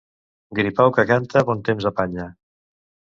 [0.59, 2.25] Gripau que canta bon temps apanya.